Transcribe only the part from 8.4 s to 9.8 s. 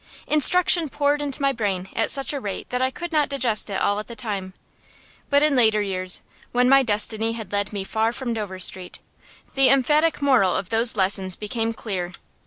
Street, the